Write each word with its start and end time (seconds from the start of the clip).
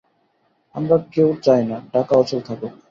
আমরা 0.75 0.95
কেউ 1.13 1.29
চাই 1.43 1.61
না, 1.65 1.77
ঢাকা 1.93 2.13
অচল 2.15 2.39
থাকুক। 2.47 2.73